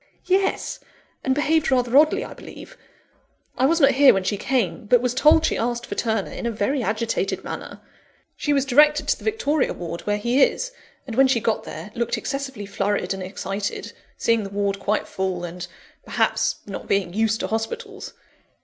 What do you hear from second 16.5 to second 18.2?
not being used to hospitals.